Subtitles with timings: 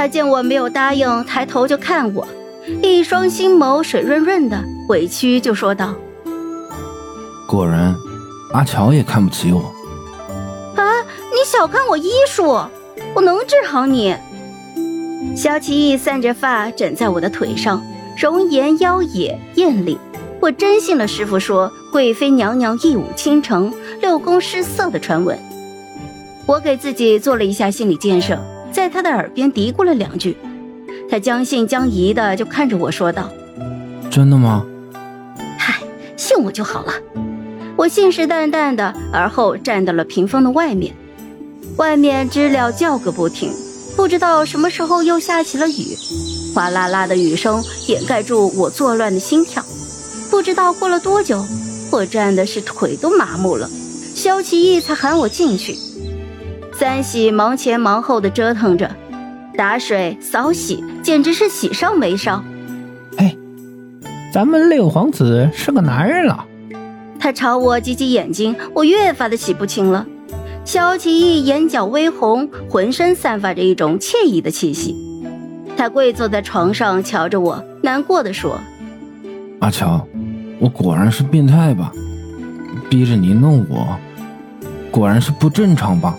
[0.00, 2.26] 他见我没有答应，抬头就看我，
[2.82, 5.94] 一双星眸水润润的，委屈就说道
[7.46, 7.94] ：“果然，
[8.54, 9.60] 阿乔也看不起我。
[10.80, 12.46] 啊，你小看我医术，
[13.14, 14.16] 我能治好你。”
[15.36, 17.84] 萧齐义散着发枕在我的腿上，
[18.16, 19.98] 容颜妖冶艳丽。
[20.40, 23.70] 我真信了师傅说贵妃娘娘一舞倾城、
[24.00, 25.38] 六宫失色的传闻。
[26.46, 28.42] 我给自己做了一下心理建设，
[28.72, 30.36] 在他的耳边嘀咕了两句。
[31.10, 33.30] 他将信将疑的就看着我说道
[34.10, 34.64] ：“真的吗
[35.58, 35.80] ？”“嗨，
[36.16, 36.92] 信我就好了。”
[37.76, 40.94] 我信誓旦旦的，而后站到了屏风的外面。
[41.76, 43.50] 外面知了叫个不停，
[43.96, 45.96] 不知道什么时候又下起了雨，
[46.54, 49.64] 哗啦啦的雨声掩盖住我作乱的心跳。
[50.30, 51.42] 不知道过了多久，
[51.90, 53.68] 我站的是腿都麻木了，
[54.14, 55.74] 萧齐义才喊我进去。
[56.80, 58.90] 三喜忙前忙后的折腾着，
[59.54, 62.42] 打水扫洗，简直是喜上眉梢。
[63.18, 63.36] 嘿，
[64.32, 66.46] 咱们六皇子是个男人了。
[67.18, 70.06] 他朝我挤挤眼睛，我越发的洗不清了。
[70.64, 74.96] 萧齐义眼角微红，浑身散发着一种惬意的气息。
[75.76, 78.58] 他跪坐在床上，瞧着我，难过的说
[79.60, 80.02] ：“阿乔。”
[80.58, 81.92] 我果然是变态吧？
[82.88, 83.98] 逼着你弄我，
[84.90, 86.16] 果然是不正常吧？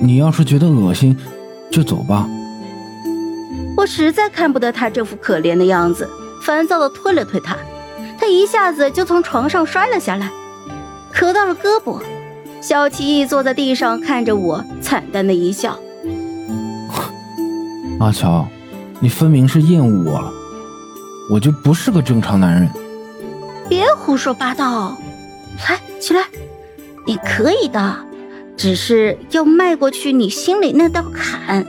[0.00, 1.16] 你要是觉得恶心，
[1.70, 2.28] 就走吧。
[3.76, 6.08] 我实在看不得他这副可怜的样子，
[6.42, 7.56] 烦躁的推了推他，
[8.18, 10.30] 他一下子就从床上摔了下来，
[11.12, 12.00] 磕到了胳膊。
[12.60, 15.78] 小奇异坐在地上看着我，惨淡的一笑
[18.00, 18.46] ：“阿乔，
[18.98, 20.32] 你分明是厌恶我了，
[21.30, 22.68] 我就不是个正常男人。”
[23.68, 24.96] 别胡说八道！
[25.68, 26.22] 来，起来，
[27.04, 27.96] 你可以的，
[28.56, 31.66] 只是要迈过去你心里那道坎。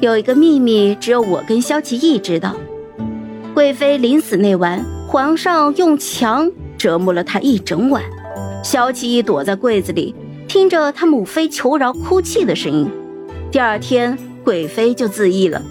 [0.00, 2.54] 有一个秘密，只有我跟萧齐义知道。
[3.54, 8.02] 贵妃临死那晚，皇上用强折磨了她一整晚。
[8.62, 10.14] 萧齐义躲在柜子里，
[10.48, 12.90] 听着他母妃求饶、哭泣的声音。
[13.50, 15.62] 第二天，贵妃就自缢了。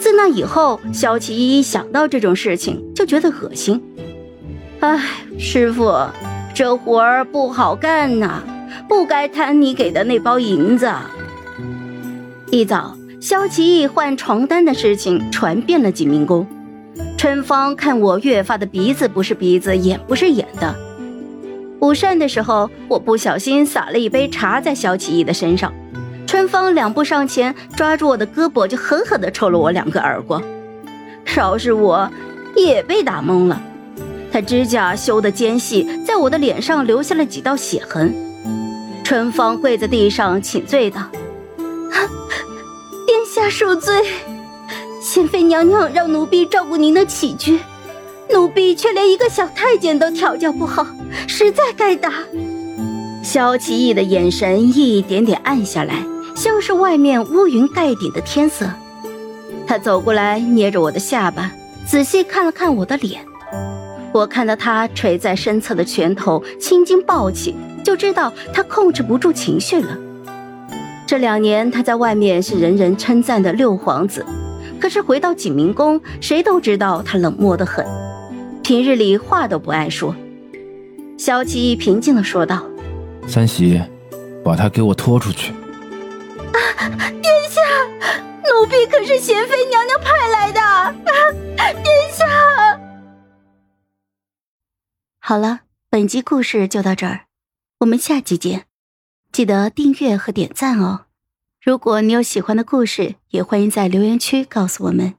[0.00, 3.82] 自那以后，萧齐一一想到这种事情就觉得恶心。
[4.80, 5.00] 唉，
[5.38, 5.92] 师傅，
[6.54, 8.42] 这活儿不好干呐，
[8.88, 10.90] 不该贪你给的那包银子。
[12.50, 16.46] 一早，萧齐义换床单的事情传遍了景明宫。
[17.16, 20.74] 春芳看我越发的鼻子不是鼻子，眼不是眼的。
[21.80, 25.72] 午膳的时候，我不小心洒了一杯茶在萧齐义的身上。
[26.26, 30.42] 春芳两步上前，抓住我的胳膊，就狠狠地抽了我两个耳光。
[31.24, 32.10] 饶是我，
[32.56, 33.60] 也被打懵了。
[34.40, 38.14] 指甲修得尖细，在我的脸上留下了几道血痕。
[39.04, 41.08] 春芳跪在地上请罪道
[43.06, 43.94] ：“殿下恕罪，
[45.00, 47.58] 贤妃娘娘让奴婢照顾您的起居，
[48.30, 50.86] 奴婢却连一个小太监都调教不好，
[51.26, 52.12] 实在该打。”
[53.24, 56.02] 萧齐义的眼神一点点暗下来。
[56.34, 58.70] 像是外面乌云盖顶的天色，
[59.66, 61.50] 他走过来，捏着我的下巴，
[61.84, 63.27] 仔细看了看我的脸。
[64.18, 69.96] 我看到他垂在身侧的拳头青筋暴起，就知道他控制不住情绪了。
[71.06, 74.26] 这两年他在外面是人人称赞的六皇子，
[74.80, 77.86] 可是回到景明宫，谁都知道他冷漠的很，
[78.64, 80.12] 平日里话都不爱说。
[81.16, 82.64] 萧齐平静的说道
[83.28, 83.80] ：“三喜，
[84.44, 85.52] 把他给我拖出去。”
[86.52, 86.90] 啊
[87.22, 87.60] 殿下，
[88.42, 90.60] 奴婢可是贤妃娘娘派来的。
[95.28, 97.26] 好了，本集故事就到这儿，
[97.80, 98.64] 我们下集见，
[99.30, 101.04] 记得订阅和点赞哦。
[101.60, 105.16] 如果你有喜欢的故事，也欢迎在留言区告诉我们。